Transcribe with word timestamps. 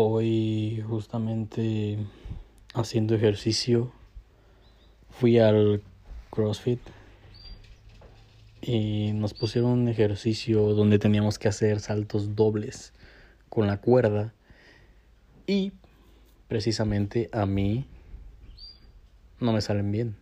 Hoy 0.00 0.80
justamente 0.88 1.98
haciendo 2.72 3.16
ejercicio 3.16 3.90
fui 5.10 5.40
al 5.40 5.82
CrossFit 6.30 6.78
y 8.62 9.10
nos 9.14 9.34
pusieron 9.34 9.72
un 9.72 9.88
ejercicio 9.88 10.72
donde 10.74 11.00
teníamos 11.00 11.40
que 11.40 11.48
hacer 11.48 11.80
saltos 11.80 12.36
dobles 12.36 12.92
con 13.48 13.66
la 13.66 13.80
cuerda 13.80 14.32
y 15.48 15.72
precisamente 16.46 17.28
a 17.32 17.44
mí 17.44 17.84
no 19.40 19.52
me 19.52 19.60
salen 19.60 19.90
bien. 19.90 20.16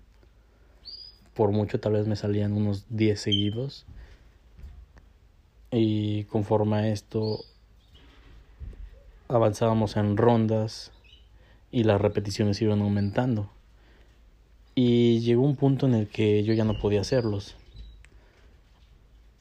Por 1.35 1.51
mucho 1.51 1.81
tal 1.81 1.93
vez 1.93 2.07
me 2.07 2.17
salían 2.17 2.55
unos 2.55 2.87
10 2.89 3.21
seguidos 3.21 3.85
y 5.71 6.25
conforme 6.25 6.77
a 6.77 6.89
esto 6.89 7.45
avanzábamos 9.29 9.97
en 9.97 10.17
rondas 10.17 10.93
y 11.71 11.85
las 11.85 12.01
repeticiones 12.01 12.61
iban 12.63 12.83
aumentando. 12.83 13.51
Y 14.75 15.21
llegó 15.21 15.43
un 15.43 15.57
punto 15.57 15.87
en 15.87 15.95
el 15.95 16.09
que 16.09 16.45
yo 16.45 16.53
ya 16.53 16.65
no 16.65 16.79
podía 16.79 17.01
hacerlos. 17.01 17.57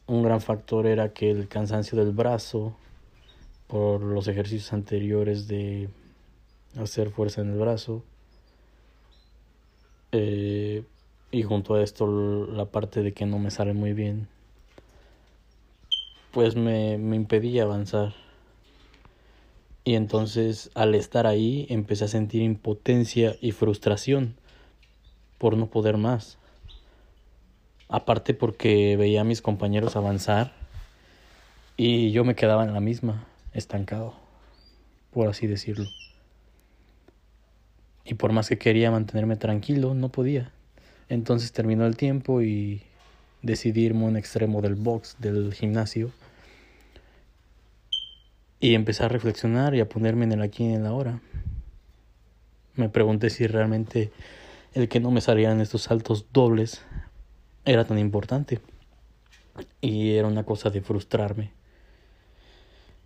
Un 0.07 0.23
gran 0.23 0.41
factor 0.41 0.87
era 0.87 1.13
que 1.13 1.31
el 1.31 1.47
cansancio 1.47 1.97
del 1.97 2.11
brazo 2.11 2.75
por 3.67 4.01
los 4.01 4.27
ejercicios 4.27 4.73
anteriores 4.73 5.47
de 5.47 5.89
hacer 6.77 7.09
fuerza 7.09 7.41
en 7.41 7.51
el 7.51 7.57
brazo 7.57 8.03
eh, 10.11 10.83
y 11.31 11.43
junto 11.43 11.75
a 11.75 11.83
esto 11.83 12.45
la 12.47 12.65
parte 12.65 13.01
de 13.01 13.13
que 13.13 13.25
no 13.25 13.39
me 13.39 13.49
sale 13.49 13.73
muy 13.73 13.93
bien 13.93 14.27
pues 16.31 16.55
me, 16.55 16.97
me 16.97 17.15
impedía 17.15 17.63
avanzar 17.63 18.13
y 19.85 19.93
entonces 19.93 20.71
al 20.73 20.95
estar 20.95 21.27
ahí 21.27 21.67
empecé 21.69 22.05
a 22.05 22.09
sentir 22.09 22.41
impotencia 22.41 23.35
y 23.39 23.51
frustración 23.51 24.35
por 25.37 25.55
no 25.55 25.67
poder 25.67 25.97
más. 25.97 26.39
Aparte 27.87 28.33
porque 28.33 28.97
veía 28.97 29.21
a 29.21 29.23
mis 29.23 29.43
compañeros 29.43 29.95
avanzar 29.95 30.53
y 31.77 32.11
yo 32.11 32.25
me 32.25 32.35
quedaba 32.35 32.63
en 32.63 32.73
la 32.73 32.79
misma, 32.79 33.27
estancado, 33.53 34.15
por 35.13 35.27
así 35.27 35.45
decirlo. 35.45 35.85
Y 38.03 38.15
por 38.15 38.31
más 38.31 38.49
que 38.49 38.57
quería 38.57 38.89
mantenerme 38.89 39.35
tranquilo, 39.35 39.93
no 39.93 40.09
podía. 40.09 40.51
Entonces 41.09 41.51
terminó 41.51 41.85
el 41.85 41.95
tiempo 41.95 42.41
y 42.41 42.81
decidí 43.43 43.83
irme 43.83 44.05
a 44.05 44.07
un 44.07 44.17
extremo 44.17 44.63
del 44.63 44.73
box, 44.73 45.17
del 45.19 45.53
gimnasio 45.53 46.11
y 48.59 48.75
empecé 48.75 49.03
a 49.03 49.09
reflexionar 49.09 49.75
y 49.75 49.79
a 49.79 49.89
ponerme 49.89 50.25
en 50.25 50.33
el 50.33 50.41
aquí 50.41 50.63
y 50.63 50.67
en 50.67 50.81
el 50.81 50.85
ahora. 50.85 51.21
Me 52.75 52.89
pregunté 52.89 53.29
si 53.29 53.47
realmente 53.47 54.11
el 54.73 54.89
que 54.89 54.99
no 54.99 55.11
me 55.11 55.21
salieran 55.21 55.61
estos 55.61 55.83
saltos 55.83 56.25
dobles 56.33 56.81
era 57.63 57.85
tan 57.85 57.97
importante. 57.97 58.59
Y 59.79 60.11
era 60.11 60.27
una 60.27 60.43
cosa 60.43 60.69
de 60.69 60.81
frustrarme. 60.81 61.51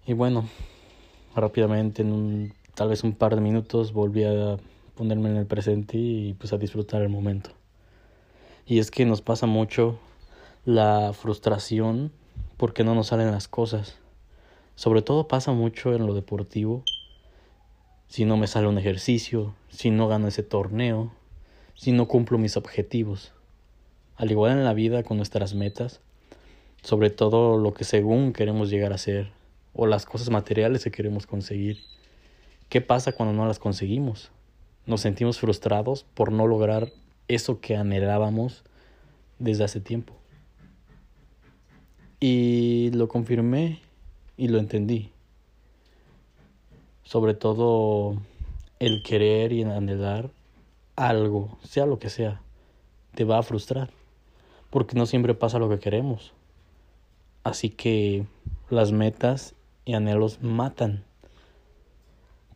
Y 0.08 0.14
bueno, 0.14 0.50
rápidamente 1.36 2.02
en 2.02 2.12
un, 2.12 2.54
tal 2.74 2.90
vez 2.90 3.04
un 3.04 3.14
par 3.14 3.36
de 3.36 3.42
minutos 3.42 3.94
volví 3.94 4.24
a 4.24 4.58
ponerme 4.96 5.30
en 5.30 5.38
el 5.38 5.46
presente 5.46 5.98
y 5.98 6.34
pues 6.34 6.52
a 6.52 6.58
disfrutar 6.58 7.04
el 7.04 7.10
momento. 7.10 7.52
Y 8.66 8.80
es 8.80 8.90
que 8.90 9.06
nos 9.06 9.22
pasa 9.22 9.46
mucho 9.46 10.00
la 10.66 11.14
frustración 11.14 12.12
porque 12.58 12.84
no 12.84 12.96
nos 12.96 13.08
salen 13.08 13.32
las 13.32 13.48
cosas. 13.48 13.99
Sobre 14.80 15.02
todo 15.02 15.28
pasa 15.28 15.52
mucho 15.52 15.94
en 15.94 16.08
lo 16.08 16.14
deportivo. 16.14 16.86
Si 18.08 18.24
no 18.24 18.38
me 18.38 18.48
sale 18.48 18.66
un 18.66 18.78
ejercicio, 18.78 19.54
si 19.68 19.90
no 19.90 20.08
gano 20.08 20.30
ese 20.30 20.42
torneo, 20.42 21.12
si 21.76 21.92
no 21.92 22.08
cumplo 22.08 22.38
mis 22.38 22.56
objetivos. 22.56 23.34
Al 24.16 24.32
igual 24.32 24.54
en 24.54 24.64
la 24.64 24.74
vida 24.74 25.04
con 25.04 25.18
nuestras 25.18 25.54
metas, 25.54 26.00
sobre 26.82 27.10
todo 27.10 27.58
lo 27.58 27.74
que 27.74 27.84
según 27.84 28.32
queremos 28.32 28.70
llegar 28.70 28.94
a 28.94 28.98
ser, 28.98 29.34
o 29.74 29.86
las 29.86 30.06
cosas 30.06 30.30
materiales 30.30 30.86
que 30.86 30.92
queremos 30.92 31.28
conseguir. 31.28 31.82
¿Qué 32.70 32.80
pasa 32.80 33.12
cuando 33.12 33.34
no 33.34 33.46
las 33.46 33.60
conseguimos? 33.60 34.32
Nos 34.86 35.02
sentimos 35.02 35.40
frustrados 35.40 36.06
por 36.14 36.32
no 36.32 36.48
lograr 36.48 36.90
eso 37.28 37.60
que 37.60 37.76
anhelábamos 37.76 38.64
desde 39.40 39.66
hace 39.66 39.82
tiempo. 39.82 40.16
Y 42.22 42.92
lo 42.94 43.10
confirmé 43.10 43.82
y 44.40 44.48
lo 44.48 44.58
entendí. 44.58 45.12
Sobre 47.04 47.34
todo 47.34 48.16
el 48.80 49.04
querer 49.04 49.52
y 49.52 49.64
anhelar 49.64 50.32
algo, 50.96 51.58
sea 51.64 51.86
lo 51.86 52.00
que 52.00 52.10
sea, 52.10 52.42
te 53.16 53.26
va 53.26 53.38
a 53.38 53.44
frustrar, 53.44 53.90
porque 54.70 54.96
no 54.96 55.06
siempre 55.06 55.34
pasa 55.34 55.60
lo 55.60 55.70
que 55.70 55.80
queremos. 55.80 56.32
Así 57.44 57.70
que 57.70 58.26
las 58.70 58.94
metas 58.94 59.56
y 59.84 59.94
anhelos 59.94 60.42
matan. 60.42 61.04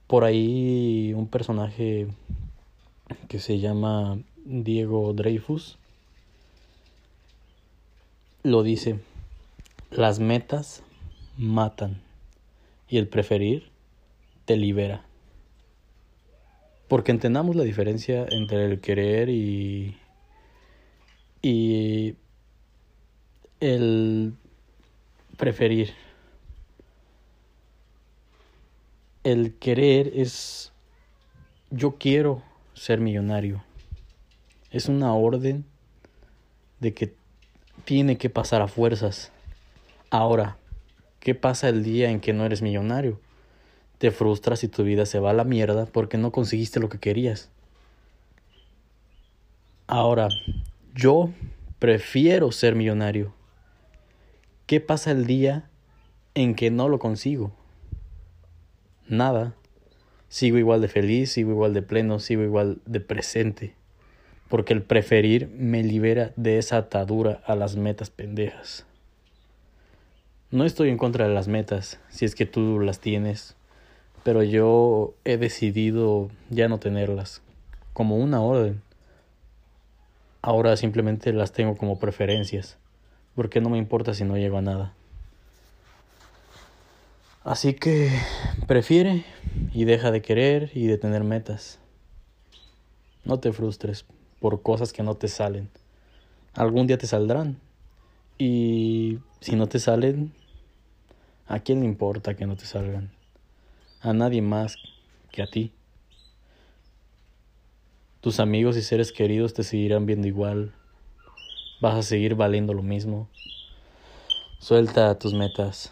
Por 0.08 0.24
ahí 0.24 1.14
un 1.14 1.28
personaje 1.28 2.08
que 3.28 3.40
se 3.40 3.60
llama 3.60 4.20
Diego 4.46 5.12
Dreyfus 5.14 5.78
lo 8.44 8.64
dice, 8.64 9.00
las 9.90 10.20
metas 10.20 10.84
matan 11.38 12.02
y 12.88 12.98
el 12.98 13.08
preferir 13.08 13.72
te 14.46 14.58
libera. 14.58 15.06
Porque 16.88 17.12
entendamos 17.12 17.56
la 17.56 17.64
diferencia 17.64 18.26
entre 18.30 18.66
el 18.66 18.80
querer 18.80 19.30
y, 19.30 19.98
y 21.42 22.16
el 23.60 24.34
preferir. 25.38 25.94
El 29.24 29.56
querer 29.56 30.12
es 30.16 30.74
yo 31.72 31.96
quiero 31.98 32.44
ser 32.74 33.00
millonario. 33.00 33.64
Es 34.70 34.90
una 34.90 35.14
orden 35.14 35.66
de 36.80 36.94
que 36.94 37.16
tiene 37.86 38.18
que 38.18 38.30
pasar 38.30 38.62
a 38.62 38.68
fuerzas. 38.68 39.32
Ahora, 40.10 40.58
¿Qué 41.24 41.36
pasa 41.36 41.70
el 41.70 41.84
día 41.84 42.10
en 42.10 42.20
que 42.20 42.34
no 42.34 42.46
eres 42.46 42.62
millonario? 42.62 43.18
Te 43.98 44.12
frustras 44.12 44.62
y 44.66 44.68
tu 44.68 44.84
vida 44.84 45.06
se 45.06 45.20
va 45.20 45.30
a 45.30 45.34
la 45.34 45.46
mierda 45.46 45.86
porque 45.86 46.18
no 46.18 46.34
conseguiste 46.34 46.82
lo 46.82 46.90
que 46.90 47.00
querías. 47.00 47.50
Ahora, 49.88 50.28
yo 50.94 51.30
prefiero 51.80 52.52
ser 52.52 52.76
millonario. 52.76 53.34
¿Qué 54.66 54.82
pasa 54.82 55.12
el 55.12 55.26
día 55.26 55.70
en 56.36 56.56
que 56.56 56.72
no 56.72 56.90
lo 56.90 57.00
consigo? 57.00 57.54
Nada. 59.08 59.54
Sigo 60.28 60.58
igual 60.58 60.82
de 60.82 60.90
feliz, 60.90 61.32
sigo 61.32 61.52
igual 61.52 61.74
de 61.74 61.84
pleno, 61.84 62.20
sigo 62.20 62.44
igual 62.44 62.82
de 62.86 63.00
presente. 63.00 63.76
Porque 64.50 64.74
el 64.74 64.82
preferir 64.82 65.48
me 65.48 65.84
libera 65.84 66.34
de 66.36 66.58
esa 66.58 66.76
atadura 66.76 67.42
a 67.46 67.56
las 67.56 67.78
metas 67.78 68.10
pendejas. 68.10 68.86
No 70.53 70.66
estoy 70.66 70.90
en 70.90 71.00
contra 71.00 71.28
de 71.28 71.34
las 71.34 71.47
metas, 71.47 72.00
si 72.09 72.25
es 72.25 72.36
que 72.36 72.46
tú 72.46 72.80
las 72.80 73.00
tienes, 73.00 73.56
pero 74.22 74.44
yo 74.44 75.16
he 75.25 75.38
decidido 75.38 76.30
ya 76.52 76.68
no 76.68 76.78
tenerlas 76.78 77.41
como 77.94 78.18
una 78.18 78.40
orden. 78.40 78.84
Ahora 80.44 80.78
simplemente 80.78 81.34
las 81.34 81.53
tengo 81.53 81.75
como 81.75 81.97
preferencias, 81.97 82.78
porque 83.34 83.62
no 83.62 83.72
me 83.72 83.80
importa 83.80 84.13
si 84.13 84.25
no 84.25 84.38
llego 84.38 84.59
a 84.59 84.62
nada. 84.62 84.94
Así 87.44 87.74
que 87.74 88.12
prefiere 88.68 89.25
y 89.74 89.86
deja 89.86 90.12
de 90.12 90.22
querer 90.22 90.69
y 90.75 90.86
de 90.86 91.00
tener 91.00 91.24
metas. 91.24 91.80
No 93.25 93.39
te 93.39 93.54
frustres 93.54 94.06
por 94.39 94.62
cosas 94.62 94.94
que 94.94 95.01
no 95.01 95.16
te 95.16 95.30
salen. 95.30 95.72
Algún 96.54 96.86
día 96.86 97.00
te 97.00 97.07
saldrán. 97.07 97.57
Y 98.38 99.19
si 99.39 99.56
no 99.56 99.68
te 99.68 99.80
salen, 99.80 100.31
¿A 101.48 101.60
quién 101.60 101.81
le 101.81 101.86
importa 101.86 102.36
que 102.36 102.45
no 102.45 102.56
te 102.56 102.66
salgan? 102.66 103.12
A 104.01 104.13
nadie 104.13 104.42
más 104.42 104.78
que 105.31 105.42
a 105.42 105.48
ti. 105.48 105.74
Tus 108.22 108.40
amigos 108.40 108.78
y 108.78 108.81
seres 108.81 109.12
queridos 109.12 109.54
te 109.54 109.63
seguirán 109.63 110.06
viendo 110.06 110.28
igual. 110.28 110.74
Vas 111.81 111.95
a 111.95 112.04
seguir 112.04 112.36
valiendo 112.36 112.74
lo 112.74 112.81
mismo. 112.81 113.28
Suelta 114.60 115.19
tus 115.19 115.34
metas. 115.34 115.92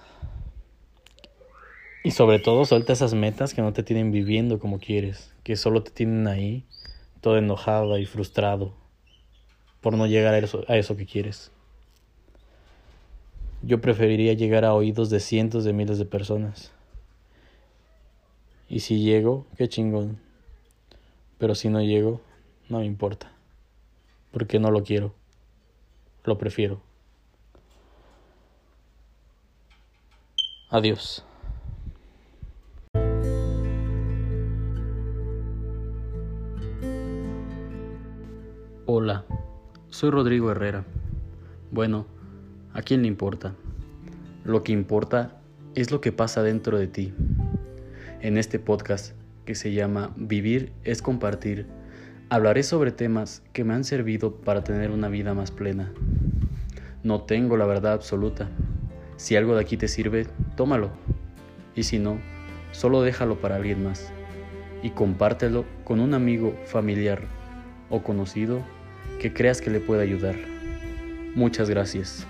Y 2.04 2.12
sobre 2.12 2.40
todo 2.40 2.64
suelta 2.66 2.94
esas 2.94 3.14
metas 3.14 3.54
que 3.54 3.62
no 3.62 3.74
te 3.74 3.84
tienen 3.84 4.12
viviendo 4.12 4.60
como 4.60 4.80
quieres, 4.80 5.34
que 5.44 5.58
solo 5.58 5.84
te 5.84 5.92
tienen 5.92 6.28
ahí, 6.28 6.66
todo 7.20 7.38
enojado 7.38 8.00
y 8.00 8.06
frustrado 8.06 8.74
por 9.82 9.98
no 9.98 10.08
llegar 10.08 10.34
a 10.34 10.38
eso, 10.38 10.64
a 10.68 10.78
eso 10.78 10.96
que 10.96 11.06
quieres. 11.06 11.52
Yo 13.64 13.80
preferiría 13.80 14.34
llegar 14.34 14.66
a 14.66 14.74
oídos 14.74 15.10
de 15.10 15.20
cientos 15.20 15.64
de 15.64 15.72
miles 15.72 16.00
de 16.00 16.06
personas 16.06 16.72
Y 18.68 18.80
si 18.80 19.04
llego, 19.04 19.46
qué 19.56 19.70
chingón. 19.70 20.18
Pero 21.38 21.54
si 21.54 21.70
no 21.70 21.82
llego, 21.82 22.22
no 22.70 22.80
me 22.80 22.86
importa. 22.86 23.32
Porque 24.32 24.60
no 24.60 24.72
lo 24.72 24.84
quiero. 24.84 25.14
Lo 26.24 26.38
prefiero. 26.38 26.82
Adiós. 30.70 31.26
Hola, 38.86 39.26
soy 39.90 40.10
Rodrigo 40.10 40.50
Herrera. 40.52 40.86
Bueno, 41.72 42.06
¿a 42.74 42.82
quién 42.82 43.02
le 43.02 43.08
importa? 43.08 43.54
Lo 44.44 44.64
que 44.64 44.72
importa 44.72 45.42
es 45.76 45.92
lo 45.92 46.02
que 46.02 46.12
pasa 46.12 46.44
dentro 46.44 46.78
de 46.78 46.88
ti. 46.88 47.14
En 48.22 48.38
este 48.38 48.60
podcast, 48.60 49.14
que 49.46 49.56
se 49.56 49.74
llama 49.74 50.14
Vivir 50.16 50.72
es 50.84 51.02
compartir, 51.02 51.68
hablaré 52.30 52.64
sobre 52.64 52.92
temas 52.92 53.44
que 53.54 53.64
me 53.64 53.74
han 53.74 53.84
servido 53.84 54.36
para 54.36 54.64
tener 54.64 54.92
una 54.92 55.10
vida 55.10 55.34
más 55.34 55.52
plena. 55.52 55.92
No 57.04 57.22
tengo 57.22 57.58
la 57.58 57.66
verdad 57.66 57.94
absoluta. 57.94 58.50
Si 59.18 59.36
algo 59.36 59.56
de 59.56 59.62
aquí 59.62 59.78
te 59.78 59.88
sirve, 59.88 60.28
tómalo. 60.56 60.92
Y 61.76 61.84
si 61.84 62.00
no, 62.00 62.20
solo 62.72 63.02
déjalo 63.02 63.40
para 63.42 63.56
alguien 63.56 63.84
más. 63.84 64.12
Y 64.84 64.92
compártelo 64.92 65.66
con 65.84 66.00
un 66.00 66.14
amigo, 66.14 66.56
familiar 66.66 67.22
o 67.90 68.02
conocido 68.02 68.62
que 69.20 69.34
creas 69.34 69.62
que 69.62 69.70
le 69.70 69.80
pueda 69.80 70.02
ayudar. 70.02 70.36
Muchas 71.36 71.70
gracias. 71.70 72.28